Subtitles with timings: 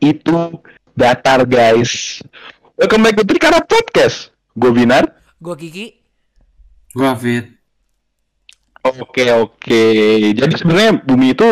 [0.00, 0.38] itu
[0.96, 2.24] datar guys.
[2.76, 4.32] Welcome back to Trikara Podcast.
[4.56, 5.12] Gue Binar.
[5.40, 5.86] Gue Kiki.
[6.92, 7.48] Gua Fit.
[8.84, 9.82] Oke oke.
[10.36, 11.48] Jadi sebenarnya bumi itu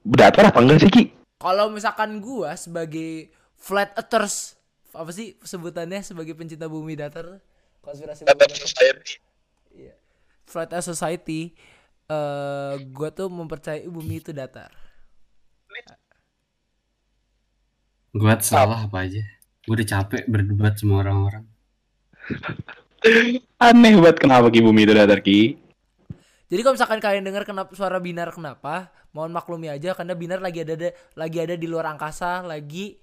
[0.00, 1.04] datar apa enggak sih Ki?
[1.36, 3.28] Kalau misalkan gua sebagai
[3.60, 4.56] flat earthers
[4.96, 7.44] apa sih sebutannya sebagai pencinta bumi datar
[7.84, 8.96] konspirasi bumi datar.
[9.76, 9.94] Iya.
[10.48, 11.52] Flat Earth Society
[12.08, 14.72] eh gua tuh mempercayai bumi itu datar.
[18.18, 19.22] Gua salah apa aja.
[19.62, 21.44] Gua udah capek berdebat sama orang-orang.
[23.62, 25.54] Aneh banget kenapa Ki bumi itu datar Ki?
[26.48, 30.64] Jadi kalau misalkan kalian dengar kenapa suara Binar kenapa, mohon maklumi aja karena Binar lagi
[30.64, 32.96] ada ada- lagi ada di luar angkasa, lagi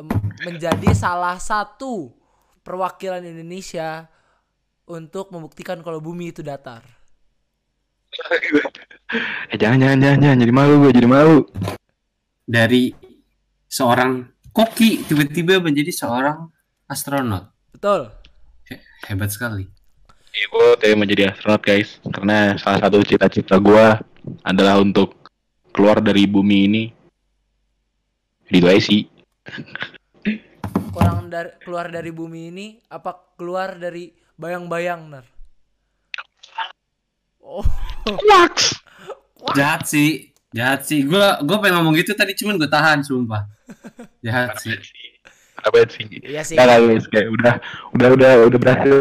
[0.00, 0.08] em,
[0.48, 2.08] menjadi salah satu
[2.64, 4.08] perwakilan Indonesia
[4.88, 6.82] untuk membuktikan kalau bumi itu datar.
[9.54, 11.38] eh jangan jangan jangan jangan jadi malu gue jadi malu.
[12.48, 12.90] Dari
[13.70, 16.50] seorang koki tiba-tiba menjadi seorang
[16.90, 17.50] astronot.
[17.74, 18.10] Betul.
[18.66, 19.66] He- hebat sekali.
[20.30, 23.86] Iya, gue pengen menjadi astronot guys karena salah satu cita-cita gue
[24.46, 25.30] adalah untuk
[25.74, 26.84] keluar dari bumi ini.
[28.50, 29.06] Gitu aja sih.
[30.90, 35.26] Kurang dari keluar dari bumi ini apa keluar dari bayang-bayang, Nar?
[37.38, 37.62] Oh.
[39.54, 40.30] Jahat sih.
[40.50, 41.06] Jahat sih.
[41.06, 43.46] Gua gua pengen ngomong gitu tadi cuman gua tahan sumpah.
[44.24, 44.74] Jahat sih.
[45.60, 46.08] Apa sih?
[46.24, 46.56] iya sih.
[46.56, 47.54] Nggak, guys, kayak udah
[47.92, 48.96] udah udah udah berhasil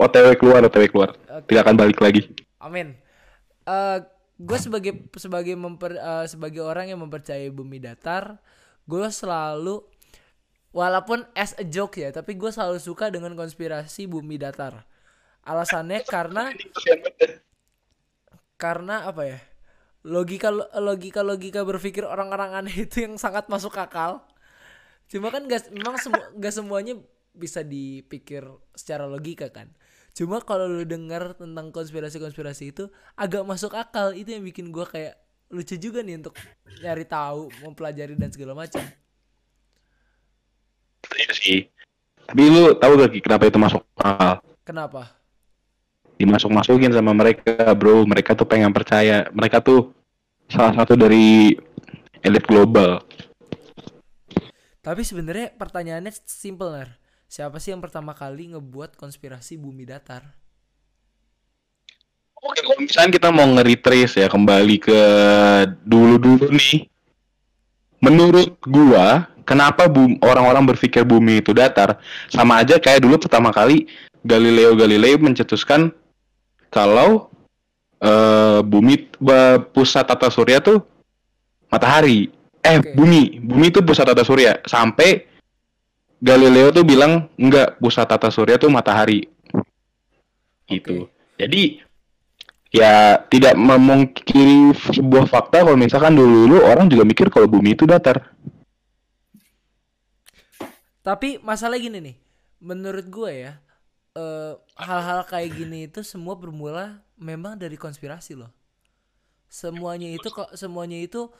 [0.00, 1.10] OTW keluar OTW keluar.
[1.28, 1.52] Oke.
[1.52, 2.32] Tidak akan balik lagi.
[2.58, 2.96] Amin.
[3.68, 3.98] Eh
[4.38, 8.38] gue sebagai sebagai memper, eh, sebagai orang yang mempercayai bumi datar,
[8.86, 9.82] gue selalu
[10.70, 14.86] walaupun as a joke ya, tapi gue selalu suka dengan konspirasi bumi datar.
[15.42, 16.54] Alasannya karena
[18.56, 19.38] karena apa ya?
[20.06, 24.22] Logika logika logika berpikir orang-orang aneh itu yang sangat masuk akal.
[25.10, 26.94] Cuma kan gak, memang semu, gak semuanya
[27.34, 29.72] bisa dipikir secara logika kan.
[30.14, 34.14] Cuma kalau lu dengar tentang konspirasi-konspirasi itu agak masuk akal.
[34.14, 35.18] Itu yang bikin gua kayak
[35.50, 36.36] lucu juga nih untuk
[36.84, 38.84] nyari tahu, mempelajari dan segala macam.
[41.16, 41.66] Iya sih.
[42.28, 44.44] Tapi lu tahu gak kenapa itu masuk akal?
[44.62, 45.17] Kenapa?
[46.18, 48.02] Dimasuk-masukin sama mereka, bro.
[48.02, 49.30] Mereka tuh pengen percaya.
[49.30, 49.94] Mereka tuh
[50.50, 51.54] salah satu dari
[52.26, 53.00] elit global.
[54.82, 56.90] Tapi sebenarnya pertanyaannya simple nar.
[57.28, 60.24] Siapa sih yang pertama kali ngebuat konspirasi bumi datar?
[62.38, 65.00] Oke, kalau misalnya kita mau nge-retrace ya kembali ke
[65.84, 66.88] dulu-dulu nih.
[67.98, 69.90] Menurut gua, kenapa
[70.22, 71.98] orang-orang berpikir bumi itu datar?
[72.30, 73.90] Sama aja kayak dulu pertama kali
[74.22, 75.90] Galileo Galilei mencetuskan
[76.68, 77.32] kalau
[78.00, 79.08] eh, bumi
[79.72, 80.80] pusat tata surya tuh
[81.72, 82.30] matahari.
[82.58, 82.92] Eh, Oke.
[82.96, 84.60] bumi, bumi itu pusat tata surya.
[84.66, 85.24] Sampai
[86.18, 89.24] Galileo tuh bilang enggak, pusat tata surya tuh matahari.
[90.68, 91.06] Gitu.
[91.38, 91.80] Jadi
[92.68, 98.34] ya tidak memungkiri sebuah fakta kalau misalkan dulu-dulu orang juga mikir kalau bumi itu datar.
[101.00, 102.16] Tapi masalah gini nih,
[102.60, 103.56] menurut gue ya,
[104.18, 108.50] eh, hal-hal kayak gini itu semua bermula memang dari konspirasi loh.
[109.46, 111.30] Semuanya itu kok semuanya itu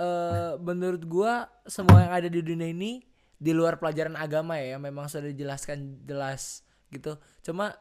[0.00, 1.32] eh menurut gue
[1.68, 3.04] semua yang ada di dunia ini
[3.36, 7.16] di luar pelajaran agama ya, memang sudah dijelaskan jelas gitu.
[7.44, 7.76] Cuma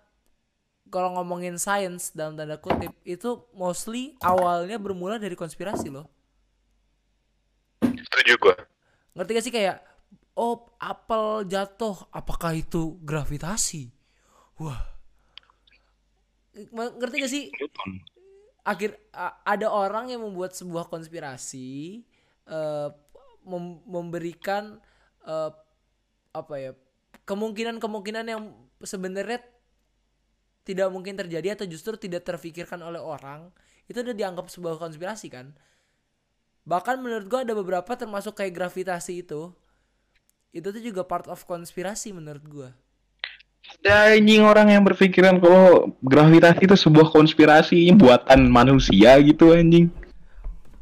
[0.90, 6.10] kalau ngomongin sains dalam tanda kutip itu mostly awalnya bermula dari konspirasi loh.
[7.80, 8.56] Setuju gua.
[9.14, 9.78] Ngerti gak sih kayak
[10.40, 13.99] oh apel jatuh apakah itu gravitasi?
[14.60, 14.84] Wah.
[16.76, 17.44] Ngerti gak sih?
[18.68, 19.00] Akhir
[19.48, 22.04] ada orang yang membuat sebuah konspirasi
[22.46, 22.90] eh,
[23.48, 24.78] mem- memberikan
[25.24, 25.52] eh,
[26.36, 26.72] apa ya
[27.24, 28.54] kemungkinan-kemungkinan yang
[28.84, 29.42] sebenarnya
[30.68, 33.50] tidak mungkin terjadi atau justru tidak terfikirkan oleh orang
[33.90, 35.56] itu udah dianggap sebuah konspirasi kan?
[36.68, 39.50] Bahkan menurut gua ada beberapa termasuk kayak gravitasi itu.
[40.54, 42.70] Itu tuh juga part of konspirasi menurut gua
[43.70, 49.88] Ada anjing orang yang berpikiran kalau gravitasi itu sebuah konspirasi buatan manusia gitu anjing.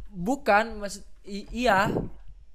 [0.09, 1.93] bukan maksud i- iya.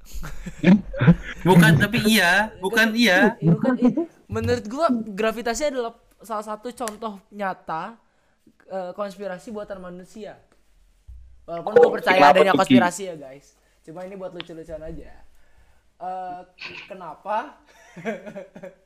[1.47, 3.39] Bukan tapi iya, bukan iya.
[3.39, 3.97] Iya, bukan, i-
[4.27, 7.95] menurut gua gravitasi adalah salah satu contoh nyata
[8.67, 10.39] eh, konspirasi buatan manusia.
[11.47, 13.55] Walaupun gua Kok percaya adanya konspirasi ya guys.
[13.83, 15.11] Cuma ini buat lucu-lucuan aja.
[16.03, 16.41] Eh,
[16.87, 17.63] kenapa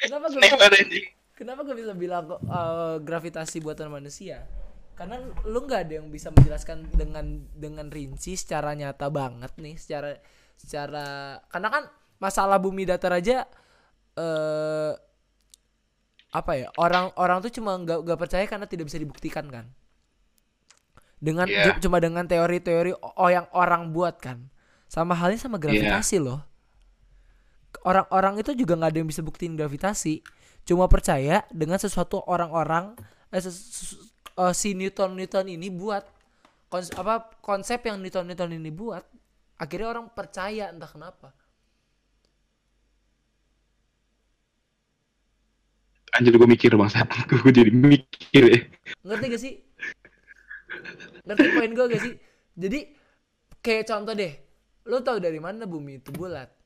[0.00, 1.06] kenapa banget, anjing.
[1.34, 4.46] Kenapa gue bisa bilang kok eh, gravitasi buatan manusia?
[4.94, 5.14] karena
[5.46, 7.22] lu nggak ada yang bisa menjelaskan dengan
[7.54, 10.18] dengan rinci secara nyata banget nih secara
[10.58, 11.06] secara
[11.46, 11.82] karena kan
[12.18, 13.46] masalah bumi datar aja
[14.18, 14.92] eh
[16.34, 19.70] apa ya orang orang tuh cuma nggak nggak percaya karena tidak bisa dibuktikan kan
[21.18, 21.78] dengan Iya.
[21.78, 24.50] ju- cuma dengan teori-teori oh yang orang buat kan
[24.86, 26.42] sama halnya sama gravitasi loh
[27.84, 30.22] orang-orang itu juga nggak ada yang bisa buktiin gravitasi.
[30.68, 32.96] Cuma percaya dengan sesuatu orang-orang
[33.32, 34.00] eh, ses- ses-
[34.36, 36.04] eh, si Newton Newton ini buat.
[36.68, 39.00] Kons- apa konsep yang Newton Newton ini buat
[39.56, 41.32] akhirnya orang percaya entah kenapa.
[46.16, 46.90] Anjir gue mikir bang.
[46.94, 48.60] Saat gue jadi mikir ya.
[49.06, 49.54] ngerti gak sih?
[51.26, 52.14] Ngerti poin gue gak sih?
[52.58, 52.78] Jadi
[53.64, 54.32] kayak contoh deh.
[54.88, 56.57] Lo tau dari mana bumi itu bulat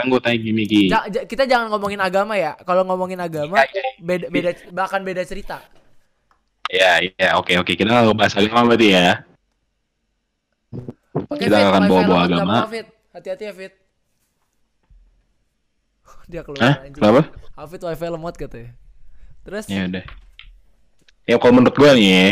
[0.00, 0.82] Sekarang gue tanya gini Ki.
[0.88, 5.04] Ja- ja- kita jangan ngomongin agama ya kalau ngomongin agama Iya, iya, beda beda bahkan
[5.04, 5.60] beda cerita
[6.72, 7.76] Ya, ya, oke, oke.
[7.76, 9.26] Kita nggak bahas agama berarti ya.
[11.26, 12.56] Oke, Kita Fit, akan bawa-bawa agama.
[13.10, 13.74] Hati-hati ya, Fit.
[16.30, 16.74] Dia keluar Hah?
[16.86, 17.02] anjing.
[17.02, 17.26] Kenapa?
[17.58, 18.70] Hafid wifi lemot katanya.
[19.42, 20.04] Terus Ya udah.
[21.26, 22.26] Ya kalau menurut gue nih, ya,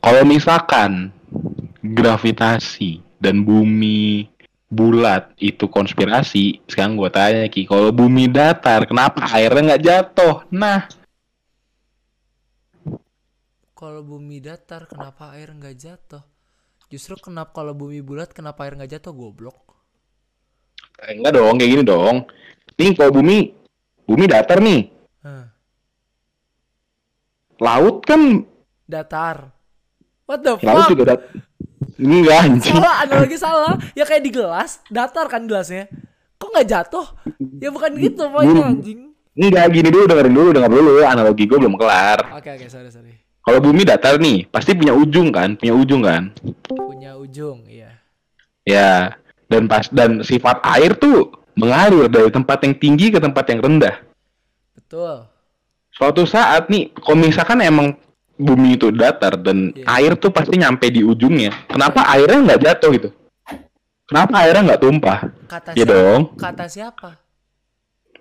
[0.00, 1.12] kalau misalkan
[1.84, 4.32] gravitasi dan bumi
[4.70, 10.34] bulat itu konspirasi, sekarang gue tanya Ki, kalau bumi datar, kenapa airnya nggak jatuh?
[10.50, 10.90] Nah,
[13.78, 16.24] kalau bumi datar kenapa air nggak jatuh?
[16.92, 19.58] Justru kenapa kalau bumi bulat kenapa air nggak jatuh goblok?
[21.04, 22.16] eh, enggak dong, kayak gini dong.
[22.76, 23.38] Nih kalau bumi,
[24.04, 24.80] bumi datar nih,
[25.22, 25.46] Hah,
[27.60, 28.22] laut kan,
[28.88, 29.52] datar.
[30.26, 30.90] What the laut fuck?
[30.90, 31.20] juga dat.
[31.96, 32.74] Enggak anjing.
[32.76, 33.74] Salah, analogi salah.
[33.92, 35.88] Ya kayak di gelas, datar kan gelasnya.
[36.36, 37.06] Kok nggak jatuh?
[37.60, 39.12] Ya bukan gitu poinnya anjing.
[39.36, 40.90] Enggak, gini dulu dengerin dulu, denger dulu.
[41.04, 42.36] Analogi gue belum kelar.
[42.36, 43.12] Oke oke sorry sorry.
[43.46, 45.54] Kalau bumi datar nih, pasti punya ujung kan?
[45.54, 46.34] Punya ujung kan?
[46.66, 47.94] Punya ujung, iya.
[48.66, 49.14] Ya,
[49.46, 54.02] dan pas dan sifat air tuh mengalir dari tempat yang tinggi ke tempat yang rendah.
[54.74, 55.30] Betul.
[55.94, 57.94] Suatu saat nih, kalau misalkan emang
[58.36, 59.84] bumi itu datar dan Iya.
[59.88, 61.52] air tuh pasti nyampe di ujungnya.
[61.66, 63.08] Kenapa airnya nggak jatuh gitu?
[64.06, 65.18] Kenapa airnya nggak tumpah?
[65.48, 65.90] Kata Ya siapa?
[65.90, 66.20] dong.
[66.38, 67.10] Kata siapa?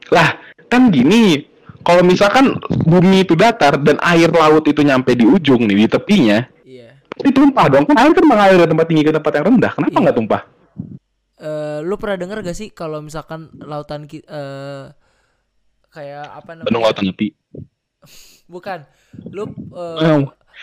[0.09, 0.29] Lah,
[0.65, 1.45] kan gini.
[1.85, 6.41] Kalau misalkan bumi itu datar dan air laut itu nyampe di ujung nih di tepinya,
[6.65, 6.97] Iya.
[7.13, 7.85] pasti tumpah dong.
[7.85, 9.71] Kan air kan mengalir dari tempat tinggi ke tempat yang rendah.
[9.77, 10.01] Kenapa Iya.
[10.01, 10.41] nggak tumpah?
[11.35, 14.83] Eh, lu pernah denger gak sih kalau misalkan lautan eh
[15.93, 16.65] kayak apa namanya?
[16.65, 17.27] Benung lautan api.
[18.47, 18.81] Bukan.
[19.31, 19.43] Lu
[19.75, 20.21] eh, Eh,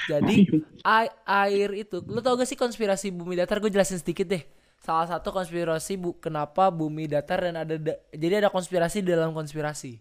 [0.08, 0.36] jadi
[0.88, 1.14] ai-
[1.46, 3.60] air itu, lu tau gak sih konspirasi bumi datar?
[3.60, 4.42] Gue jelasin sedikit deh.
[4.82, 9.30] Salah satu konspirasi bu, kenapa bumi datar dan ada da- jadi ada konspirasi di dalam
[9.30, 10.00] konspirasi.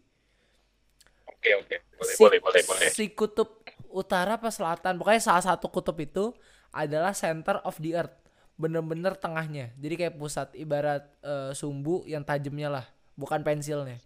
[1.27, 1.75] Oke oke.
[1.97, 2.87] Boleh si, boleh boleh boleh.
[2.89, 3.61] si kutub
[3.91, 6.31] utara apa selatan pokoknya salah satu kutub itu
[6.71, 8.15] adalah center of the earth
[8.55, 12.85] bener-bener tengahnya jadi kayak pusat ibarat eh, sumbu yang tajamnya lah
[13.19, 13.99] bukan pensilnya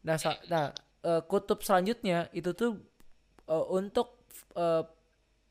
[0.00, 0.72] nah sa- nah
[1.04, 2.80] eh, kutub selanjutnya itu tuh
[3.46, 4.18] eh, untuk
[4.54, 4.82] eh,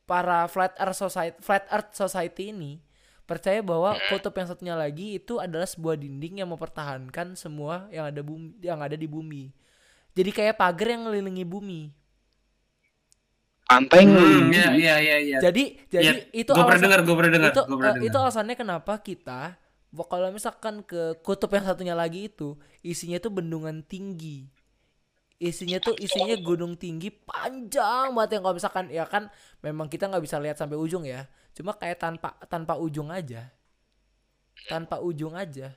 [0.06, 2.78] para flat earth society flat earth society ini
[3.26, 8.22] percaya bahwa kutub yang satunya lagi itu adalah sebuah dinding yang mempertahankan semua yang ada
[8.22, 9.50] bumi yang ada di bumi.
[10.14, 11.90] Jadi kayak pagar yang ngelilingi bumi.
[13.66, 15.38] Pantai Hmm, iya iya iya iya.
[15.42, 18.06] jadi jadi Iya, itu gua pernah alasan- dengar, gua pernah dengar, itu gua pernah dengar.
[18.06, 19.42] itu alasannya kenapa kita
[20.06, 22.54] kalau misalkan ke kutub yang satunya lagi itu
[22.86, 24.46] isinya tuh bendungan tinggi
[25.40, 29.28] isinya tuh isinya gunung tinggi panjang banget yang kalau misalkan ya kan
[29.66, 31.28] memang kita nggak bisa lihat sampai ujung ya.
[31.56, 33.52] Cuma kayak tanpa tanpa ujung aja.
[34.70, 35.74] Tanpa ujung aja.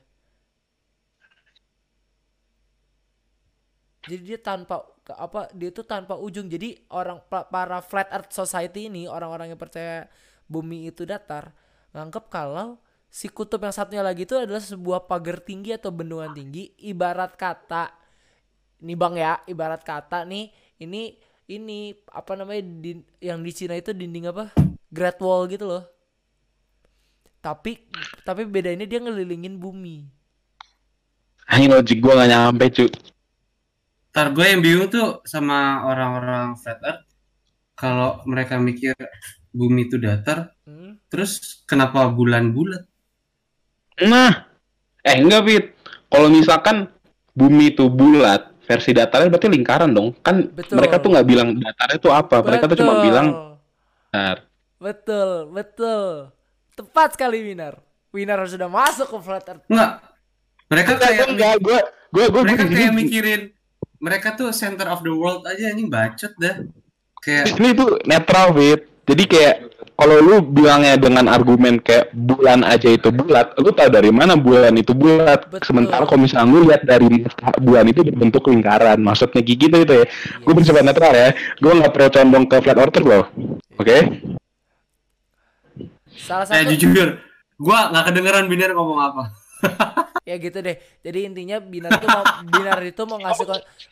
[4.08, 4.80] Jadi dia tanpa
[5.12, 6.48] apa dia tuh tanpa ujung.
[6.48, 10.08] Jadi orang pa- para flat earth society ini orang-orang yang percaya
[10.48, 11.52] bumi itu datar
[11.92, 12.80] nganggep kalau
[13.12, 16.72] si kutub yang satunya lagi itu adalah sebuah pagar tinggi atau bendungan tinggi.
[16.88, 17.92] Ibarat kata
[18.87, 20.44] nih bang ya ibarat kata nih
[20.85, 21.02] ini
[21.49, 21.78] ini
[22.12, 24.44] apa namanya di, yang di Cina itu dinding apa
[24.92, 25.85] Great Wall gitu loh
[27.47, 27.73] tapi
[28.26, 29.97] tapi beda ini dia ngelilingin bumi
[31.52, 32.85] Anjing logik gua gak nyampe cu.
[34.12, 35.58] Ntar gue yang bingung tuh sama
[35.90, 37.04] orang-orang flat earth
[37.82, 38.94] kalau mereka mikir
[39.58, 40.92] bumi itu datar, Hmm?
[41.11, 41.32] terus
[41.70, 42.82] kenapa bulan bulat?
[44.11, 44.32] Nah,
[45.04, 45.64] eh enggak Fit.
[46.08, 46.76] Kalau misalkan
[47.37, 50.12] bumi itu bulat, versi datarnya berarti lingkaran dong.
[50.20, 50.76] Kan Betul.
[50.76, 52.37] mereka tuh nggak bilang datarnya itu apa.
[52.44, 53.04] Mereka tuh cuma Betul.
[53.08, 53.26] bilang
[54.12, 54.37] datar.
[54.78, 56.08] Betul, betul.
[56.76, 57.80] Tepat sekali Winar.
[58.12, 59.64] Winar sudah masuk ke flat earth.
[59.66, 60.04] Enggak.
[60.68, 61.78] Mereka kayak gua enggak, gua
[62.12, 63.42] gua gua mereka gua kayak mikirin
[63.98, 66.62] mereka tuh center of the world aja ini bacot dah.
[67.25, 69.56] Kayak ini tuh netral fit jadi kayak
[69.99, 74.78] kalau lu bilangnya dengan argumen kayak bulan aja itu bulat, lu tahu dari mana bulan
[74.78, 75.50] itu bulat.
[75.50, 75.67] Betul.
[75.67, 77.26] Sementara kalau misalnya lu lihat dari
[77.59, 80.07] bulan itu berbentuk lingkaran, maksudnya gigi gitu itu ya.
[80.47, 81.35] Gue bersifat netral ya.
[81.59, 83.26] Gue nggak perlu condong ke flat earther loh.
[83.75, 83.97] Oke?
[86.14, 87.19] Salah eh satu jujur,
[87.59, 89.23] gua nggak kedengeran Binar ngomong apa.
[90.28, 90.76] ya gitu deh.
[91.02, 93.47] Jadi intinya Binar itu mau Binar itu mau ngasih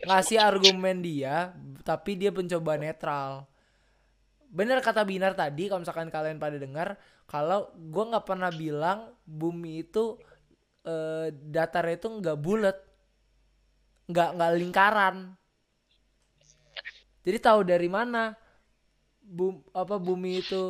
[0.05, 1.55] ngasih argumen dia,
[1.87, 3.47] tapi dia mencoba netral.
[4.59, 6.89] Bener kata Binar tadi, kalau misalkan kalian pada dengar,
[7.33, 7.61] kalau
[7.93, 8.99] gua nggak pernah bilang
[9.41, 10.05] bumi itu
[10.93, 12.77] eh, datarnya itu nggak bulat,
[14.11, 15.17] nggak nggak lingkaran.
[17.27, 18.33] Jadi tahu dari mana
[19.23, 20.63] bum apa bumi itu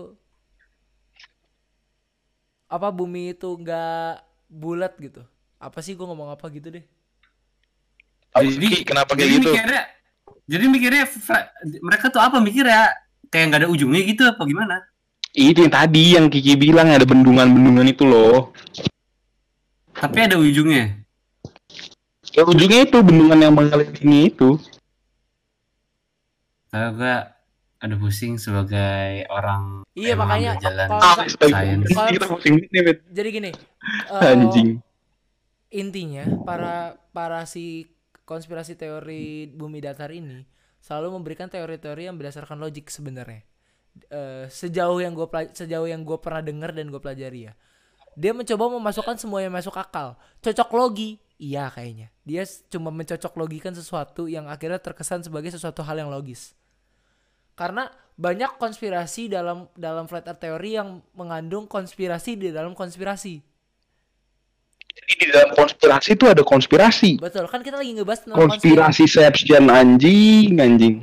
[2.74, 4.10] apa bumi itu nggak
[4.50, 5.22] bulat gitu
[5.66, 6.84] apa sih gua ngomong apa gitu deh
[8.36, 9.48] Jadi kenapa kayak jadi gitu?
[9.48, 9.82] Mikirnya,
[10.44, 11.04] jadi mikirnya
[11.80, 12.92] mereka tuh apa mikirnya?
[13.28, 14.76] Kayak nggak ada ujungnya gitu apa gimana?
[15.30, 18.56] Itu yang tadi yang Kiki bilang ada bendungan-bendungan itu loh.
[19.92, 20.96] Tapi ada ujungnya.
[22.32, 24.56] Ya ujungnya itu bendungan yang mengelilingi itu.
[26.68, 27.32] Kalau gua
[27.76, 32.66] ada pusing sebagai orang Iya, makanya jalan kalau- nih,
[33.12, 33.50] jadi gini
[34.16, 34.80] eh, Anjing.
[35.68, 37.84] intinya para para si
[38.24, 40.42] konspirasi teori bumi datar ini
[40.86, 43.42] selalu memberikan teori-teori yang berdasarkan logik sebenarnya.
[44.06, 47.58] Eh, sejauh yang gue sejauh yang gue pernah dengar dan gue pelajari ya.
[48.14, 50.14] Dia mencoba memasukkan semua yang masuk akal.
[50.38, 51.18] Cocok logi?
[51.42, 52.14] Iya kayaknya.
[52.22, 56.54] Dia cuma mencocok logikan sesuatu yang akhirnya terkesan sebagai sesuatu hal yang logis.
[57.58, 63.55] Karena banyak konspirasi dalam dalam flat earth teori yang mengandung konspirasi di dalam konspirasi
[64.96, 67.20] Jadi di dalam konspirasi itu ada konspirasi.
[67.20, 70.94] betul kan kita lagi ngebahas tentang konspirasi Konspirasi Sepsian anjing, anjing.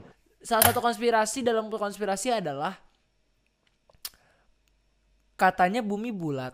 [0.41, 2.75] salah satu konspirasi dalam konspirasi adalah
[5.35, 6.51] katanya bumi bulat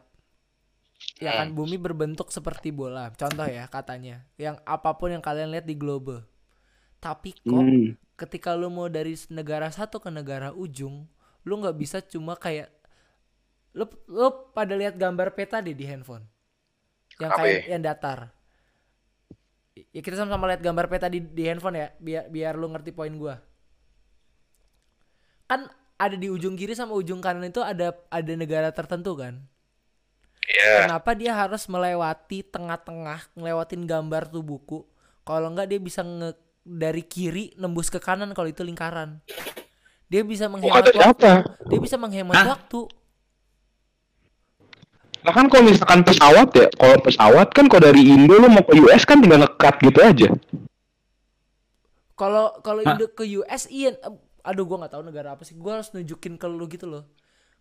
[1.17, 5.65] ya kan bumi berbentuk seperti bola contoh ya katanya yang apa pun yang kalian lihat
[5.65, 6.23] di globe
[6.99, 7.95] tapi kok Hmm.
[8.13, 11.07] ketika lu mau dari negara satu ke negara ujung
[11.41, 12.67] lu nggak bisa cuma kayak
[13.73, 16.23] lu lu pada lihat gambar peta deh di handphone
[17.19, 18.19] yang Apa kayak yang datar
[19.91, 23.11] ya kita sama-sama lihat gambar peta di di handphone ya biar biar lu ngerti poin
[23.15, 23.39] gua
[25.47, 25.67] kan
[25.99, 29.43] ada di ujung kiri sama ujung kanan itu ada ada negara tertentu kan
[30.49, 30.89] Iya.
[30.89, 34.81] Kenapa dia harus melewati tengah-tengah, ngelewatin gambar tuh buku?
[35.21, 36.33] Kalau enggak dia bisa nge
[36.65, 39.21] dari kiri nembus ke kanan kalau itu lingkaran.
[40.09, 41.45] Dia bisa menghemat waktu.
[41.69, 42.47] Dia bisa menghemat Hah?
[42.57, 42.89] waktu.
[45.19, 48.79] Nah kan kalau misalkan pesawat ya, kalau pesawat kan kalau dari Indo lu mau ke
[48.79, 50.29] US kan tinggal ngekat gitu aja.
[52.15, 52.81] Kalau kalau?
[52.83, 53.95] Indo ke US iya
[54.43, 55.59] aduh gua nggak tahu negara apa sih.
[55.59, 57.03] Gua harus nunjukin ke lu gitu loh.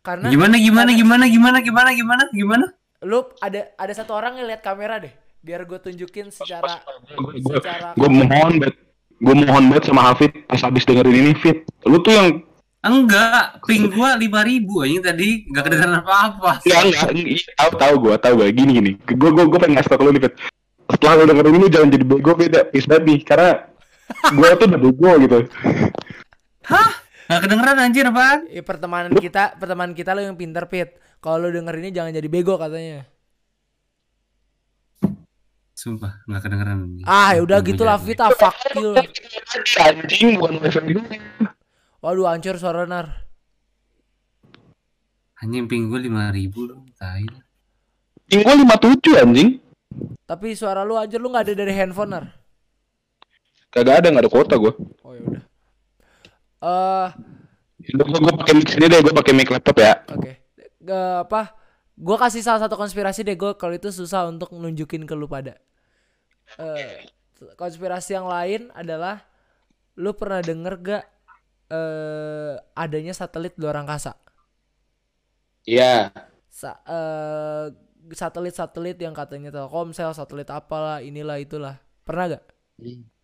[0.07, 2.67] Karena Gimana gimana gimana gimana gimana gimana gimana?
[3.07, 5.15] lu ada ada satu orang yang lihat kamera deh.
[5.39, 6.83] Biar gue tunjukin secara
[7.15, 8.75] Gue secara mohon banget,
[9.23, 11.63] gue mohon banget sama Hafid pas habis dengerin ini Fit.
[11.87, 12.43] Lu tuh yang
[12.79, 16.63] Enggak, ping gua 5000 anjing tadi enggak kedengeran apa-apa.
[16.63, 18.93] ya enggak, iya, tahu tahu gue tahu gue gini gini.
[19.19, 20.35] Gue gue gue pengen ngasih tau ke lu nih Fit.
[20.95, 23.51] Setelah lu dengerin ini jangan jadi bego beda, please banget nih, karena
[24.31, 25.39] gue tuh udah bego gitu.
[27.29, 28.41] Enggak kedengeran anjir apaan?
[28.49, 30.97] ya, pertemanan kita pertemanan kita lo yang pinter pit.
[31.19, 33.11] Kalau lu denger ini jangan jadi bego katanya.
[35.75, 36.79] Sumpah, enggak kedengeran.
[37.05, 37.99] Ah ya udah Gua gitu lah.
[37.99, 38.95] Vita fuck you.
[39.83, 40.95] Anjing bukan wifi.
[41.99, 43.27] Waduh hancur suara nar.
[45.43, 47.27] Anjing ping gua 5000 loh, tai.
[48.31, 49.51] Ing gue 57 anjing.
[50.27, 52.25] Tapi suara lu hancur lu nggak ada dari handphone nar.
[53.71, 54.73] Kagak ada nggak ada kuota gue.
[55.03, 55.43] Oh ya udah.
[56.59, 57.09] Eh
[57.89, 59.95] Gue gue pakai mic sini deh, gue pakai mic laptop ya.
[60.11, 60.33] oke.
[60.83, 61.57] Gak apa?
[61.99, 65.57] Gua kasih salah satu konspirasi deh gue kalau itu susah untuk nunjukin ke lu pada.
[66.59, 67.07] Eh
[67.55, 69.23] konspirasi yang lain adalah
[69.99, 71.05] lu pernah denger gak
[71.69, 74.17] eh adanya satelit luar angkasa?
[75.69, 76.11] Iya.
[76.49, 77.67] Sa- eh,
[78.09, 81.77] satelit-satelit yang katanya Telkomsel, satelit apalah, inilah itulah.
[82.09, 82.45] Pernah gak?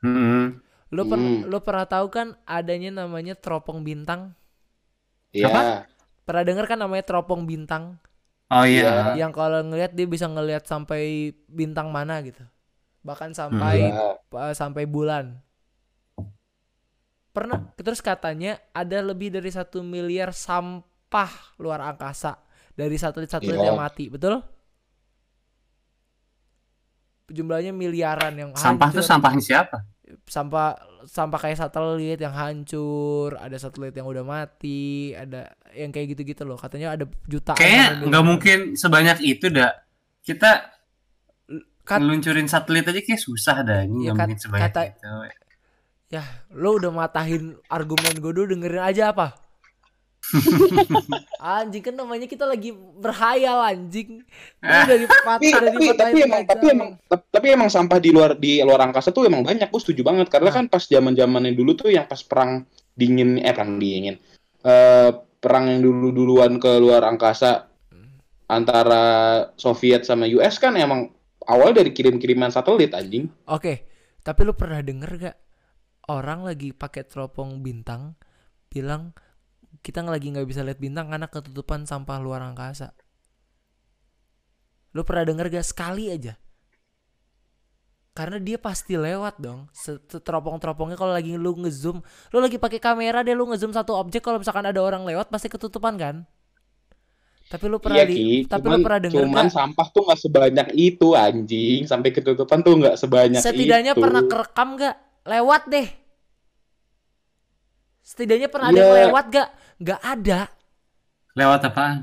[0.04, 0.60] Hmm.
[0.92, 1.48] Lu per- Hmm.
[1.48, 4.36] lu pernah tahu kan adanya namanya teropong bintang?
[5.32, 5.84] Iya.
[6.24, 7.98] Pernah denger kan namanya teropong bintang?
[8.52, 9.16] Oh iya.
[9.16, 12.44] Yang kalau ngelihat dia bisa ngelihat sampai bintang mana gitu.
[13.04, 14.20] Bahkan sampai Iya.
[14.32, 15.43] uh, sampai bulan.
[17.34, 22.38] Pernah terus katanya ada lebih dari satu miliar sampah luar angkasa
[22.72, 24.38] dari satelit-satelit yang mati, betul?
[27.26, 29.10] Jumlahnya miliaran yang Sampah tuh hancur.
[29.10, 29.78] sampahnya siapa?
[30.28, 36.44] sampah sampah kayak satelit yang hancur, ada satelit yang udah mati, ada yang kayak gitu-gitu
[36.44, 36.54] loh.
[36.54, 37.56] Katanya ada jutaan.
[37.56, 39.72] Kayaknya yang nggak mungkin sebanyak itu dah.
[40.20, 40.70] Kita
[41.82, 43.80] Kat- ngeluncurin satelit aja kayak susah dah.
[43.82, 45.08] Ini Ya, nggak kat- mungkin sebanyak kata- itu.
[46.08, 49.40] Ya, lo udah matahin argumen gue dulu dengerin aja apa?
[51.38, 54.24] anjing kan namanya kita lagi berhayal anjing.
[54.58, 54.88] Ah.
[54.88, 58.32] udah dipatah, tapi tapi tapi emang setengah tapi emang tap- tapi emang sampah di luar
[58.34, 60.56] di luar angkasa tuh emang banyak gue setuju banget karena Nah.
[60.56, 64.16] kan pas zaman zamannya dulu tuh yang pas perang dingin eh perang dingin
[64.62, 67.68] eh perang yang dulu duluan ke luar angkasa
[68.46, 69.04] antara
[69.54, 71.12] Soviet sama US kan emang
[71.44, 73.84] awal dari kirim-kiriman satelit anjing Oke,
[74.18, 75.36] tapi lu pernah denger gak
[76.08, 78.16] orang lagi pakai teropong bintang
[78.68, 79.16] bilang
[79.80, 82.92] kita lagi nggak bisa lihat bintang karena ketutupan sampah luar angkasa.
[84.94, 86.38] Lu pernah denger gak sekali aja?
[88.14, 89.66] Karena dia pasti lewat dong.
[90.06, 91.98] Teropong-teropongnya kalau lagi lu ngezoom,
[92.30, 95.50] lu lagi pakai kamera deh lu ngezoom satu objek kalau misalkan ada orang lewat pasti
[95.50, 96.16] ketutupan kan?
[97.50, 99.52] Tapi lu pernah iya Ki, tapi cuman, lu pernah denger cuman gak?
[99.52, 104.68] sampah tuh nggak sebanyak itu anjing sampai ketutupan tuh nggak sebanyak Setidaknya itu pernah kerekam
[104.80, 104.96] gak?
[105.24, 105.88] Lewat deh.
[108.04, 109.00] Setidaknya pernah ada yang Iya.
[109.08, 109.48] lewat gak?
[109.80, 110.40] Gak ada.
[111.34, 111.98] Lewat apaan?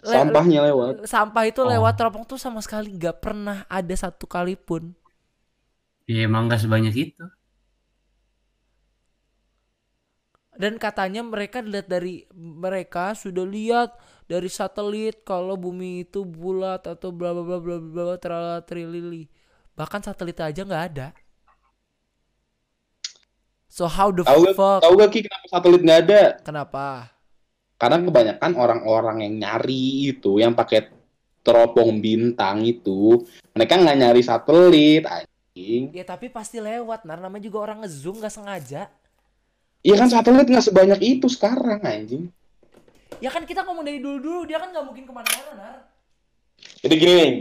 [0.00, 1.68] Le- sampahnya lewat Sampah itu Oh.
[1.68, 4.96] lewat teropong tuh sama sekali gak pernah ada satu kali pun.
[6.08, 7.24] Ya emang nggak sebanyak itu.
[10.60, 13.96] Dan katanya mereka lihat dari mereka sudah lihat
[14.28, 19.24] dari satelit kalau bumi itu bulat atau bla bla bla bla bla bla tralala trilili.
[19.78, 21.06] Bahkan satelit aja nggak ada.
[23.70, 24.82] So how the gak fuck?
[24.82, 26.86] tahu gak Ki kenapa satelit nggak ada Kenapa?
[27.76, 30.92] karena kebanyakan orang-orang yang nyari itu yang pakai
[31.40, 37.02] teropong bintang itu mereka nggak nyari satelit anjing Ya tapi pasti lewat.
[37.02, 38.82] Nar namanya juga orang ngezoom nggak sengaja.
[39.80, 42.28] iya kan satelit nggak sebanyak itu sekarang anjing
[43.18, 45.76] Ya kan kita ngomong dari dulu-dulu dia kan nggak mungkin ke mana-mana nar.
[46.80, 47.32] jadi gini nih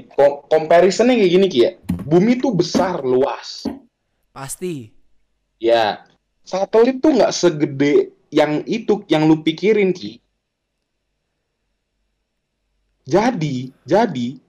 [0.48, 1.72] comparisonnya kayak gini Ki ya
[2.06, 3.68] bumi tuh besar luas
[4.32, 4.88] Pasti.
[5.58, 6.06] ya
[6.50, 10.18] satelit tuh nggak segede yang itu yang lu pikirin Ki.
[13.06, 14.42] Jadi jadi.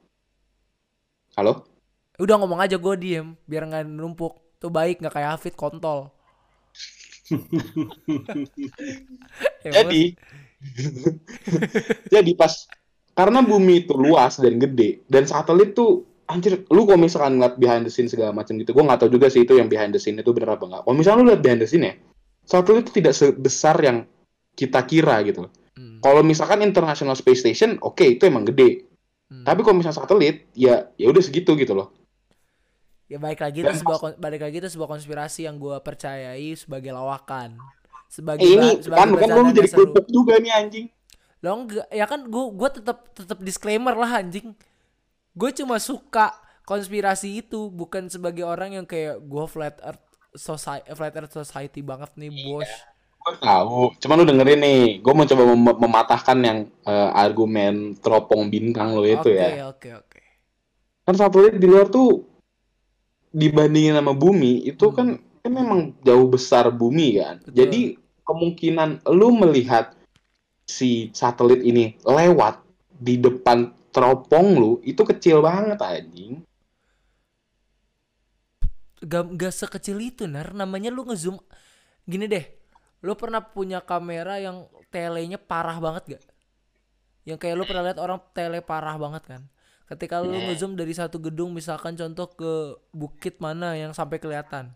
[1.37, 1.69] Halo?
[2.17, 4.41] Udah ngomong aja gue diem biar nggak numpuk.
[4.57, 6.09] Tuh baik nggak kayak Hafid kontol.
[9.65, 10.17] Jadi.
[12.13, 12.53] Jadi pas
[13.17, 17.83] karena bumi itu luas dan gede dan satelit tuh anjir lu kalau misalkan ngeliat behind
[17.85, 20.17] the scene segala macam gitu gue nggak tahu juga sih itu yang behind the scene
[20.17, 21.95] itu bener apa enggak kalau misalnya lu lihat behind the scene ya
[22.47, 24.09] satelit itu tidak sebesar yang
[24.59, 25.53] kita kira gitu loh.
[25.79, 28.87] Hmm, kalau misalkan International Space Station oke itu emang gede
[29.31, 29.45] hmm.
[29.45, 31.95] tapi kalau misalnya satelit ya ya udah segitu gitu loh
[33.11, 37.59] ya baik lagi itu sebuah balik lagi itu sebuah konspirasi yang gue percayai sebagai lawakan.
[38.07, 40.87] Sebagai eh ini ba- sebagai kan kan lu jadi kerupuk juga nih anjing
[41.41, 44.53] Lo enggak, ya kan gue gua tetap tetap disclaimer lah anjing.
[45.41, 46.37] Gue cuma suka
[46.69, 50.05] konspirasi itu bukan sebagai orang yang kayak gue flat earth
[50.37, 52.71] society flat earth society banget nih bos.
[53.21, 58.49] gue tahu cuman lu dengerin nih gue mau coba mem- mematahkan yang eh, argumen teropong
[58.49, 60.21] bintang lo itu Oke ya oke oke.
[61.05, 62.25] kan satelit di luar tuh
[63.31, 64.97] dibandingin sama bumi itu Hmm.
[64.97, 65.09] kan
[65.41, 67.55] kan memang jauh besar bumi kan Betul.
[67.61, 67.81] jadi
[68.25, 69.93] kemungkinan lu melihat
[70.65, 72.63] si satelit ini lewat
[72.95, 76.43] di depan teropong lu itu kecil banget anjing.
[79.01, 80.53] Gak, gak sekecil itu nar.
[80.53, 81.41] Namanya lu ngezoom.
[82.05, 82.47] Gini deh
[83.01, 86.25] lu pernah punya kamera yang telenya parah banget gak?
[87.25, 89.43] Yang kayak lu pernah lihat orang tele parah banget kan?
[89.89, 90.53] Ketika lu Iya.
[90.53, 92.53] ngezoom dari satu gedung misalkan contoh ke
[92.95, 94.71] bukit mana yang sampai kelihatan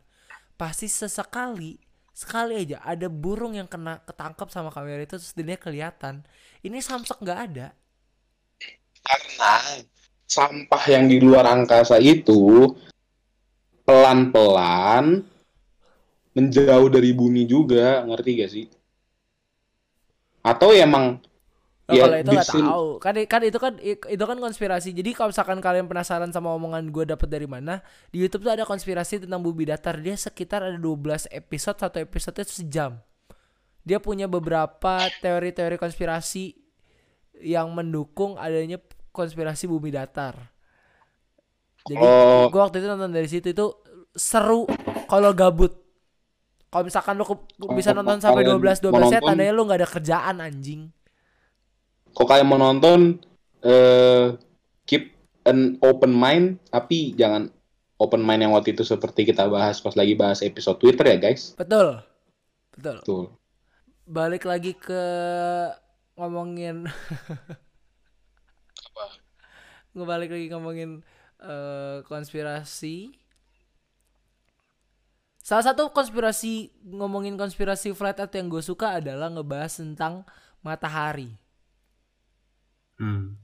[0.59, 1.79] pasti sesekali
[2.15, 6.23] sekali aja ada burung yang kena ketangkap sama kamera itu terus dia kelihatan.
[6.63, 7.67] Ini samsek nggak ada
[9.05, 9.53] karena
[10.25, 12.73] sampah yang di luar angkasa itu
[13.85, 15.21] pelan-pelan
[16.35, 18.67] menjauh dari bumi juga, ngerti gak sih?
[20.43, 21.21] Atau ya emang
[21.85, 22.89] Oh, ya kalau itu nggak disin- tahu.
[22.97, 24.97] Kan kan itu kan itu kan konspirasi.
[24.97, 28.65] Jadi kalau misalkan kalian penasaran sama omongan gue dapat dari mana di YouTube tuh ada
[28.65, 30.01] konspirasi tentang bumi datar.
[30.01, 32.97] Dia sekitar ada 12 episode satu episode itu sejam.
[33.85, 36.57] Dia punya beberapa teori-teori konspirasi
[37.45, 38.81] yang mendukung adanya
[39.15, 40.35] konspirasi bumi datar
[41.87, 42.51] jadi Oh.
[42.51, 43.67] gue waktu itu nonton dari situ itu
[44.13, 44.67] seru
[45.07, 45.71] kalau gabut
[46.69, 47.25] kalau misalkan lu
[47.79, 50.91] bisa nonton sampai kalian 12 12 set tandanya lu nggak ada kerjaan anjing
[52.11, 53.23] kok kalian mau nonton
[53.63, 54.35] eh
[54.83, 55.15] keep
[55.47, 57.47] an open mind tapi jangan
[57.95, 61.55] open mind yang waktu itu seperti kita bahas pas lagi bahas episode Twitter ya guys.
[61.55, 62.03] Betul.
[62.75, 62.97] Betul.
[63.07, 63.27] Tuh.
[64.05, 65.05] Balik lagi ke
[66.19, 66.85] ngomongin
[69.95, 70.91] ngebalik lagi ngomongin
[71.43, 73.15] eh, konspirasi.
[75.45, 80.25] Salah satu konspirasi ngomongin konspirasi flat earth yang gue suka adalah ngebahas tentang
[80.65, 81.37] matahari.
[82.97, 83.37] Hmm.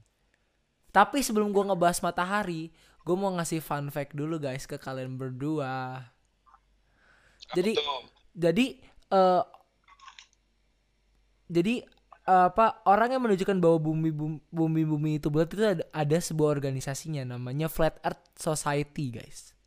[0.89, 2.73] Tapi sebelum gue ngebahas matahari,
[3.05, 6.09] gue mau ngasih fun fact dulu guys ke kalian berdua.
[7.53, 7.77] Jadi
[8.33, 8.65] jadi
[9.11, 9.43] eh
[11.51, 11.83] jadi
[12.21, 16.53] apa orang yang menunjukkan bahwa bumi bum- bumi bumi itu bulat itu ada, ada sebuah
[16.53, 19.57] organisasinya namanya Flat Earth Society guys.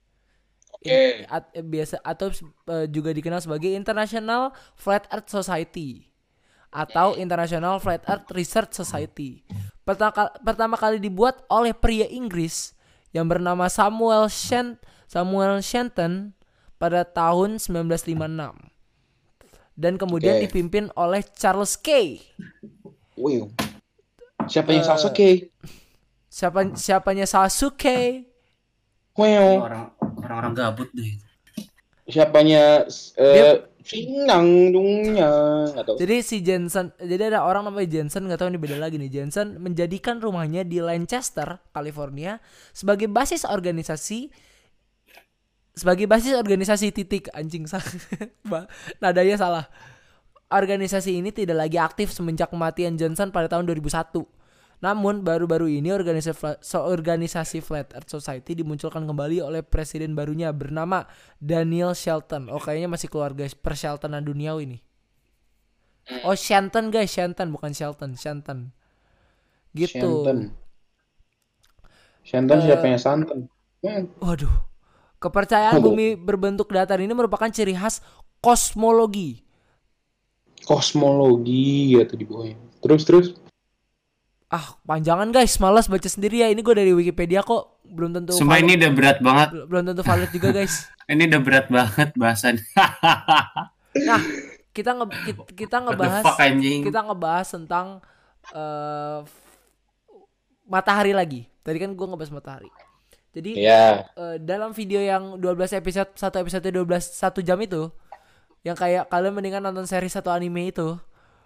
[0.71, 0.87] Oke.
[0.87, 2.31] In- at- eh, biasa atau
[2.71, 6.07] eh, juga dikenal sebagai International Flat Earth Society
[6.71, 9.43] atau International Flat Earth Research Society.
[9.87, 12.75] Pertama, pertama kali dibuat oleh pria Inggris
[13.14, 16.35] yang bernama Samuel Shen Samuel Shenton
[16.79, 18.73] pada tahun 1956
[19.74, 20.46] dan kemudian Oke.
[20.48, 22.22] dipimpin oleh Charles Kay.
[23.18, 23.50] Wih.
[24.46, 25.30] Siapa yang Eh, Sasuke?
[26.28, 28.26] Siapa siapanya Sasuke?
[29.14, 29.62] Wow.
[29.62, 29.84] Orang
[30.18, 31.14] orang-orang gabut deh.
[32.04, 32.84] Siapanya
[33.16, 35.28] eh Sinang dungnya
[35.68, 35.96] nggak tahu.
[36.00, 39.12] Jadi si Jensen, jadi ada orang namanya Jensen nggak tahu ini beda lagi nih.
[39.12, 42.40] Jensen menjadikan rumahnya di Lancaster, California
[42.72, 44.32] sebagai basis organisasi
[45.74, 47.66] sebagai basis organisasi titik anjing
[49.02, 49.66] Nadanya salah.
[50.48, 54.22] Organisasi ini tidak lagi aktif semenjak kematian Johnson pada tahun 2001.
[54.78, 60.52] Namun baru-baru ini organisasi Fla- so- organisasi Flat Earth Society dimunculkan kembali oleh presiden barunya
[60.52, 61.08] bernama
[61.40, 62.52] Daniel Shelton.
[62.52, 64.80] Oh kayaknya masih keluarga persheltonan duniawi nih.
[66.28, 68.70] Oh Shelton guys, Shelton bukan Shelton, Shelton.
[69.72, 69.98] Gitu.
[69.98, 70.38] Shenton.
[72.24, 73.38] Shenton Eh, siapanya santan.
[73.80, 74.08] Hmm.
[74.20, 74.52] Waduh.
[75.24, 78.04] Kepercayaan bumi berbentuk datar ini merupakan ciri khas
[78.44, 79.40] kosmologi.
[80.68, 82.60] Kosmologi gitu di bawahnya.
[82.84, 83.26] Terus terus.
[84.52, 86.52] Ah, panjangan guys, malas baca sendiri ya.
[86.52, 89.48] Ini gue dari Wikipedia kok, belum tentu Sumpah valid, ini udah berat banget.
[89.64, 90.74] belum tentu valid juga guys.
[91.04, 92.56] Ini udah berat banget bahasan.
[93.94, 94.18] Nah,
[94.74, 95.06] kita nge
[95.54, 96.26] kita, ngebahas
[96.58, 98.02] kita ngebahas tentang
[98.50, 99.22] eh,
[100.66, 101.46] matahari lagi.
[101.62, 102.66] Tadi kan gue ngebahas matahari.
[103.35, 104.07] Jadi Ya.
[104.14, 107.90] eh, dalam video yang 12 episode satu episode 12 satu jam itu
[108.62, 110.94] yang kayak kalian mendingan nonton seri satu anime itu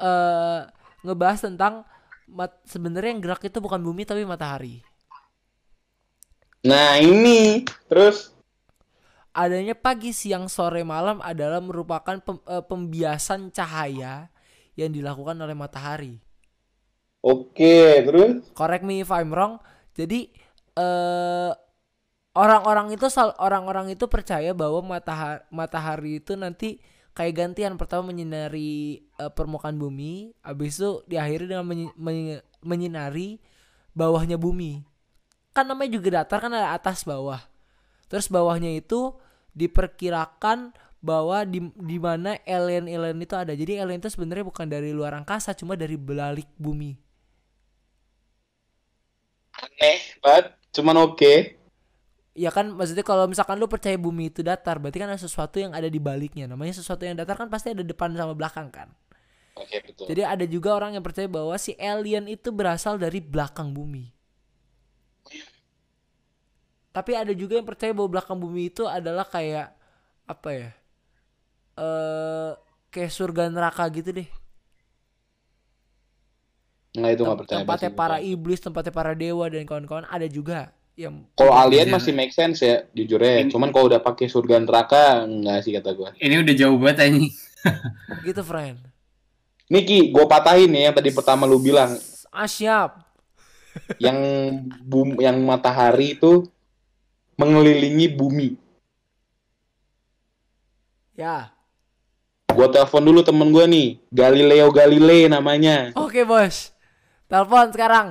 [0.00, 0.60] eh
[1.04, 1.86] ngebahas tentang
[2.26, 4.82] mat- sebenarnya yang gerak itu bukan bumi tapi matahari.
[6.66, 8.34] Nah ini terus.
[9.36, 14.32] Adanya pagi, siang, sore, malam adalah merupakan pem- eh, pembiasan cahaya
[14.74, 16.16] yang dilakukan oleh matahari.
[17.20, 18.48] Oke terus.
[18.54, 19.60] correct me if I'm wrong.
[19.92, 20.30] Jadi
[20.76, 21.52] eh
[22.36, 23.06] orang-orang itu
[23.40, 26.78] orang-orang itu percaya bahwa matahari matahari itu nanti
[27.16, 33.40] kayak gantian pertama menyinari eh, permukaan bumi, habis itu diakhiri dengan menyi- menyi- menyinari
[33.96, 34.84] bawahnya bumi.
[35.56, 37.40] Kan namanya juga datar kan ada atas bawah.
[38.10, 39.16] Terus bawahnya itu
[39.56, 43.52] diperkirakan bahwa di di mana alien-alien itu ada.
[43.54, 46.98] Jadi alien itu sebenarnya bukan dari luar angkasa, cuma dari balik bumi.
[49.62, 50.46] Aneh banget.
[50.76, 51.56] Cuman oke.
[52.36, 55.72] Ya kan maksudnya kalau misalkan lu percaya bumi itu datar berarti kan ada sesuatu yang
[55.72, 56.44] ada di baliknya.
[56.44, 58.92] Namanya sesuatu yang datar kan pasti ada depan sama belakang kan.
[59.56, 60.04] Oke betul.
[60.12, 64.12] Jadi ada juga orang yang percaya bahwa si alien itu berasal dari belakang bumi.
[66.92, 69.72] Tapi ada juga yang percaya bahwa belakang bumi itu adalah kayak
[70.28, 70.70] apa ya?
[71.80, 72.52] Eh
[72.92, 74.28] kayak surga neraka gitu deh.
[76.96, 77.58] Nggak itu nggak Tem- percaya.
[77.62, 82.32] tempatnya para iblis, tempatnya para dewa dan kawan-kawan ada juga yang Kalau alien masih make
[82.32, 83.44] sense ya, jujur ya.
[83.44, 86.16] Ini- Cuman kalau udah pakai surga neraka, enggak sih kata gua.
[86.16, 87.28] Ini udah jauh banget anjing.
[88.26, 88.80] gitu friend.
[89.66, 91.90] Niki, gue patahin ya yang tadi pertama lu bilang,
[92.30, 93.02] Ah siap.
[93.98, 94.16] yang
[94.80, 96.46] bum, yang matahari itu
[97.34, 98.56] mengelilingi bumi.
[101.12, 101.50] Ya.
[102.46, 105.92] Gua telepon dulu temen gua nih, Galileo Galilei namanya.
[105.92, 106.72] Oke bos.
[107.26, 108.08] Telepon sekarang.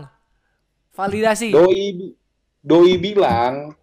[0.96, 1.52] Validasi.
[1.52, 2.16] Doi
[2.60, 3.76] Doi bilang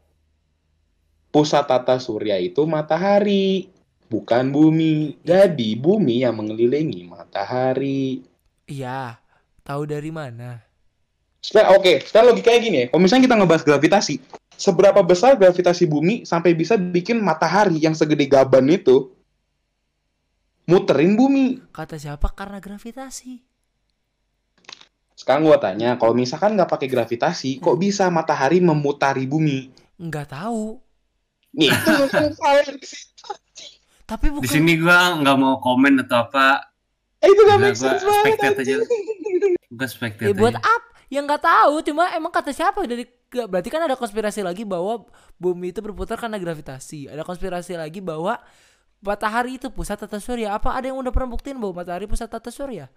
[1.33, 3.69] pusat tata surya itu matahari,
[4.13, 5.17] bukan bumi.
[5.25, 8.21] Jadi bumi yang mengelilingi matahari.
[8.69, 9.17] Iya.
[9.63, 10.59] Tahu dari mana?
[11.75, 12.87] Oke, sekarang logikanya gini ya.
[12.91, 14.15] Kalau misalnya kita ngebahas gravitasi,
[14.59, 19.11] seberapa besar gravitasi bumi sampai bisa bikin matahari yang segede gaban itu
[20.67, 21.63] muterin bumi?
[21.71, 22.31] Kata siapa?
[22.35, 23.52] Karena gravitasi.
[25.23, 29.61] Sekarang gua tanya, kalau misalkan nggak pakai gravitasi, kok bisa matahari memutari bumi?
[30.03, 30.83] nggak tahu
[31.59, 31.73] Nih,
[32.09, 33.31] itu salah di situ.
[34.11, 36.47] tapi Di bukan sini gua nggak mau komen atau apa.
[37.23, 38.55] Eh, itu gak Gila, make sense banget.
[38.63, 38.77] aja.
[39.71, 40.59] Gua spectate ya buat aja.
[40.59, 45.05] apa ya nggak tahu cuma emang kata siapa dari berarti kan ada konspirasi lagi bahwa
[45.37, 48.41] bumi itu berputar karena gravitasi ada konspirasi lagi bahwa
[49.03, 52.49] matahari itu pusat tata surya apa ada yang udah pernah buktiin bahwa matahari pusat tata
[52.53, 52.89] surya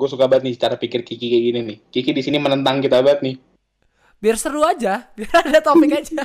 [0.00, 1.76] Gue suka banget nih cara pikir Kiki kayak gini nih.
[1.86, 3.36] Kiki di sini menentang kita banget nih.
[4.16, 6.18] biar seru aja biar ada topik aja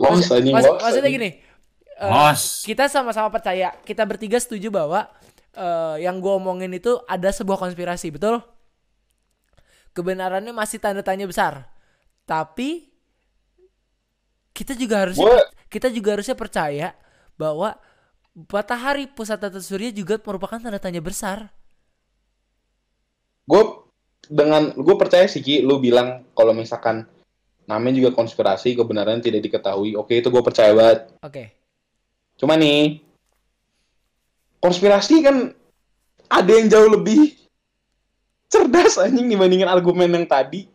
[0.00, 1.30] Los anjing, Maksud- los, maksudnya gini
[1.94, 2.64] Bos.
[2.64, 5.06] kita sama-sama percaya kita bertiga setuju bahwa
[5.52, 8.40] eh, yang gue omongin itu ada sebuah konspirasi betul
[9.92, 11.68] kebenarannya masih tanda tanya besar
[12.24, 12.88] tapi
[14.50, 15.16] kita juga harus
[15.68, 16.88] kita juga harusnya percaya
[17.36, 17.76] bahwa
[18.48, 21.52] matahari pusat tata surya juga merupakan tanda tanya besar
[23.46, 23.62] gue
[24.30, 27.04] dengan gue percaya sih Ki, lu bilang kalau misalkan
[27.66, 31.00] namanya juga konspirasi kebenaran tidak diketahui oke itu gue percaya banget.
[31.22, 31.44] Oke.
[32.38, 33.02] Cuma nih
[34.62, 35.36] konspirasi kan
[36.30, 37.36] ada yang jauh lebih
[38.48, 40.68] cerdas anjing dibandingin argumen yang tadi.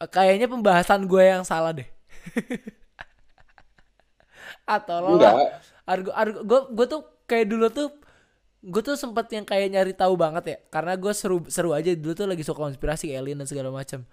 [0.00, 1.88] Eh, kayaknya pembahasan gue yang salah deh.
[4.76, 5.34] Atau lo enggak.
[5.84, 7.88] Argo argo gue gue tuh kayak dulu tuh
[8.60, 11.92] gue tuh sempet yang kayak nyari tahu banget ya karena gue seru seru aja.
[11.96, 14.04] Dulu tuh lagi suka konspirasi alien dan segala macam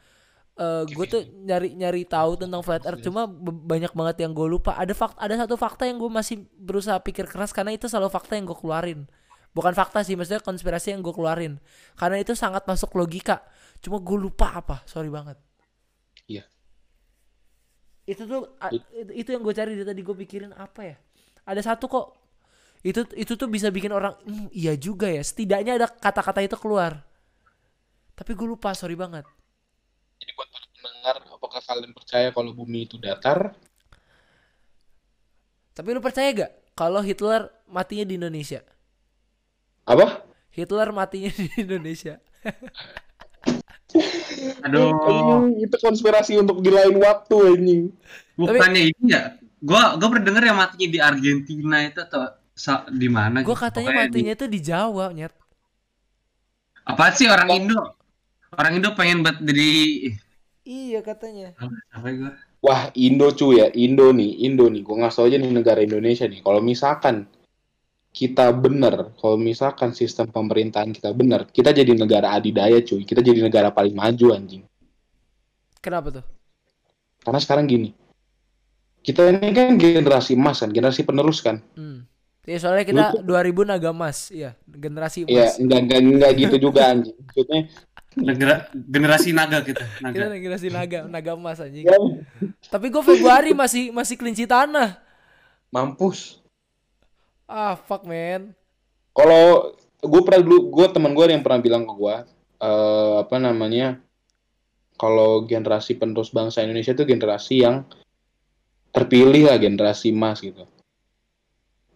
[0.57, 3.05] Eh gue tuh nyari nyari tahu tentang flat earth.
[3.05, 4.73] Cuma banyak banget yang gue lupa.
[4.73, 8.33] Ada fakta ada satu fakta yang gue masih berusaha pikir keras karena itu selalu fakta
[8.33, 9.05] yang gue keluarin.
[9.53, 11.61] Bukan fakta sih maksudnya konspirasi yang gue keluarin.
[11.93, 13.45] Karena itu sangat masuk logika.
[13.85, 14.81] Cuma gue lupa apa.
[14.89, 15.37] Sorry banget.
[16.25, 16.43] Iya.
[18.07, 18.47] itu tuh
[19.11, 20.97] itu yang gue cari dari tadi gue pikirin apa ya.
[21.45, 22.05] Ada satu kok
[22.87, 25.19] itu itu tuh bisa bikin orang "Hmm, iya juga ya.
[25.19, 27.03] Setidaknya ada kata-kata itu keluar.
[28.17, 29.27] Tapi gue lupa sorry banget.
[30.17, 33.53] Jadi buat para pendengar apakah kalian percaya kalau bumi itu datar?
[35.77, 38.65] Tapi lu percaya gak kalau Hitler matinya di Indonesia?
[39.85, 40.25] Apa?
[40.49, 42.17] Hitler matinya di Indonesia.
[44.65, 47.81] Aduh, Anjing, itu konspirasi untuk di lain waktu anjing.
[48.35, 49.37] Bukannya ini ya?
[49.63, 52.21] Gua gua pernah denger yang matinya di Argentina itu atau
[52.57, 53.45] sa- di mana?
[53.45, 53.63] gue gitu.
[53.63, 55.33] katanya Pokoknya matinya di- itu di Jawa nyet
[56.87, 57.79] Apa sih orang Indo?
[58.51, 59.69] Orang Indo pengen buat jadi
[60.63, 61.53] iya katanya
[61.93, 62.31] apa gua?
[62.57, 64.81] Wah, Indo cuy ya, Indo nih, Indo nih.
[64.81, 66.41] Gue ngasih aja nih negara Indonesia nih.
[66.41, 67.29] Kalau misalkan
[68.09, 73.05] kita bener, kalau misalkan sistem pemerintahan kita bener, kita jadi negara adidaya cuy.
[73.05, 74.65] Kita jadi negara paling maju anjing.
[75.77, 76.25] kenapa tuh
[77.21, 77.93] Karena sekarang gini,
[79.05, 81.61] kita ini kan generasi emas kan, generasi penerus kan.
[81.77, 82.06] hmm.
[82.47, 86.55] Ya soalnya kita Lu 2000 naga emas iya generasi Iya, emas enggak, enggak, enggak gitu
[86.57, 87.15] juga anjing.
[87.19, 87.61] Maksudnya,
[88.17, 89.85] Negara, generasi naga kita.
[90.01, 90.37] kita Naga.
[90.41, 91.93] generasi naga naga emas anjing ya,
[92.73, 94.97] tapi gue Februari masih masih kelinci tanah
[95.69, 96.41] mampus.
[97.45, 98.57] ah fuck man
[99.13, 102.15] Kalau gue pernah dulu, gue teman gue yang pernah bilang ke gue,
[102.57, 103.97] eh apa namanya,
[104.97, 107.85] kalau generasi penerus bangsa Indonesia itu generasi yang
[108.93, 110.65] terpilih lah generasi emas gitu.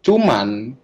[0.02, 0.78] Cuman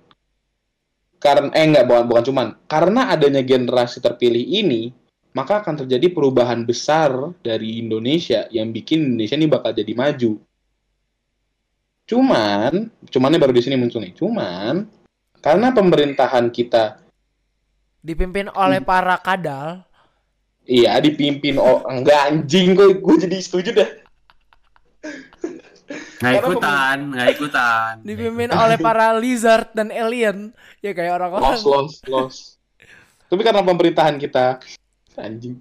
[1.17, 4.93] karena eh enggak bukan bukan cuman karena adanya generasi terpilih ini
[5.33, 10.41] maka akan terjadi perubahan besar dari Indonesia yang bikin Indonesia ini bakal jadi maju.
[12.07, 14.15] Cuman, cumannya baru di sini muncul nih.
[14.17, 14.87] Cuman
[15.37, 16.97] karena pemerintahan kita
[18.01, 19.83] dipimpin oleh para kadal
[20.67, 23.89] iya dipimpin oh enggak anjing gue gue jadi setuju dah.
[26.17, 27.93] Nggak ikutan, nggak ikutan.
[28.01, 30.49] dipimpin oleh para lizard dan alien
[30.79, 32.35] ya kayak orang-orang Los los los.
[33.27, 34.57] Tapi karena pemerintahan kita
[35.15, 35.57] anjing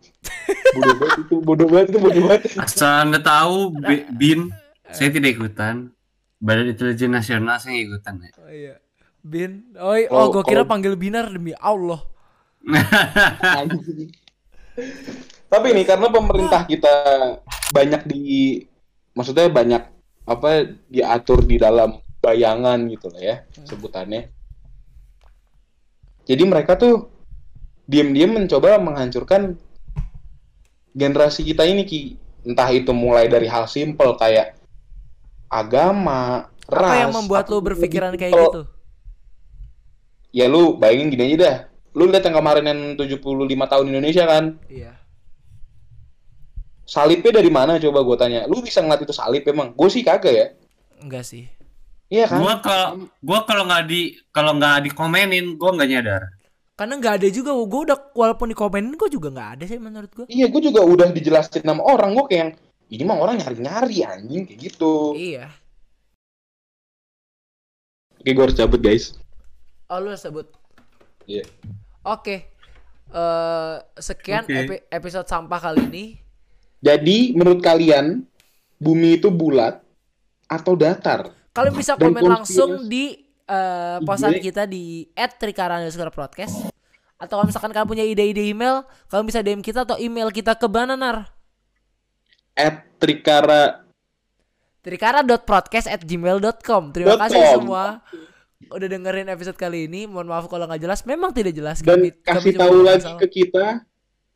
[0.72, 2.42] bodoh banget itu bodoh banget itu bodoh banget.
[2.56, 4.40] Asal anda tahu, Bi- Bin,
[4.86, 5.90] saya tidak ikutan.
[6.36, 8.14] Badan Intelijen Nasional saya nggak ikutan.
[8.18, 8.30] Ya.
[8.36, 8.74] oh, iya
[9.20, 10.68] bin oh, i- oh Oh, gue kira oh.
[10.68, 11.98] panggil binar demi Allah.
[15.46, 16.94] Tapi ini karena pemerintah kita
[17.70, 18.60] banyak di
[19.10, 19.82] maksudnya banyak
[20.26, 24.28] apa diatur di dalam bayangan gitu lah ya sebutannya.
[26.26, 27.06] Jadi mereka tuh
[27.86, 29.54] diam-diam mencoba menghancurkan
[30.90, 34.58] generasi kita ini ki entah itu mulai dari hal simpel kayak
[35.46, 36.90] agama, ras.
[36.90, 38.66] apa yang membuat lu berpikiran kayak gitu
[40.34, 41.56] Ya lu bayangin gini aja dah.
[41.96, 44.60] Lu lihat yang kemarin yang 75 tahun Indonesia kan?
[44.68, 45.05] iya
[46.86, 48.40] Salibnya dari mana coba gue tanya.
[48.46, 49.74] Lu bisa ngeliat itu salib emang?
[49.74, 50.46] Gue sih kagak ya.
[50.96, 51.44] enggak sih
[52.06, 52.38] Iya kan?
[52.38, 56.22] Gua kalau gua kalau nggak di kalau nggak dikomenin, gua nggak nyadar.
[56.76, 60.26] karena nggak ada juga gue udah walaupun dikomenin gue juga nggak ada sih menurut gue
[60.28, 62.12] Iya, gue juga udah dijelasin sama orang.
[62.14, 62.50] Gue kayak yang,
[62.86, 65.16] Ini mah orang nyari-nyari anjing kayak gitu.
[65.18, 65.50] Iya.
[68.16, 69.16] Oke, gue harus cabut guys.
[69.88, 70.46] Oh lu sebut.
[71.26, 71.42] Iya.
[72.02, 72.46] Oke.
[73.08, 74.54] Eh sekian Oke.
[74.54, 76.04] epi- episode sampah kali ini.
[76.86, 78.22] Jadi menurut kalian
[78.76, 79.80] bumi itu bulat
[80.46, 81.34] atau datar?
[81.50, 82.30] Kalian bisa Dan komen konspirasi.
[82.30, 83.04] langsung di
[83.42, 86.70] eh, posan kita di @trikara_podcast
[87.16, 90.66] atau kalau misalkan kalian punya ide-ide email, kalian bisa DM kita atau email kita ke
[90.66, 91.30] Bananar.
[92.52, 93.84] At Trikara
[94.80, 96.82] trikara.podcast@gmail.com.
[96.90, 98.00] Terima kasih semua
[98.66, 100.04] udah dengerin episode kali ini.
[100.04, 101.00] Mohon maaf kalau nggak jelas.
[101.02, 101.80] Memang tidak jelas.
[101.80, 103.18] dan Kami- kami kasih cuma tahu lagi salah.
[103.18, 103.64] ke kita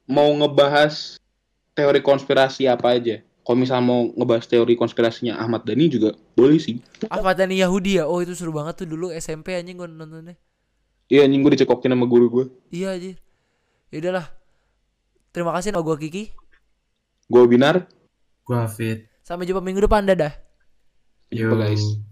[0.07, 1.17] mau ngebahas
[1.81, 3.25] teori konspirasi apa aja.
[3.41, 6.79] Kalau misalnya mau ngebahas teori konspirasinya Ahmad Dhani juga boleh sih.
[7.09, 8.05] Apa tadi Yahudi ya?
[8.05, 10.37] Oh itu seru banget tuh dulu SMP anjing gue nontonnya.
[11.09, 12.45] Iya anjing gue dicekokin sama guru gue.
[12.71, 13.17] Iya aja.
[13.91, 14.27] Yaudahlah.
[15.33, 16.25] Terima kasih nama gue Kiki.
[17.27, 17.89] Gue Binar.
[18.51, 19.07] Gua fit.
[19.23, 20.03] Sampai jumpa minggu depan.
[20.03, 20.35] Dadah.
[21.31, 22.10] Jumpa, guys.